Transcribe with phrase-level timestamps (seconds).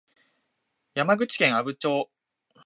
[0.95, 2.09] 山口県阿武町